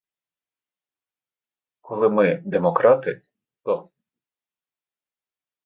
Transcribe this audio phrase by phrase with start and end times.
[1.81, 3.21] Коли ми— демократи,
[3.63, 3.89] то.